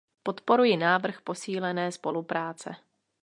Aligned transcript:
Podporuji 0.23 0.77
návrh 0.77 1.21
posílené 1.21 1.91
spolupráce. 1.91 2.75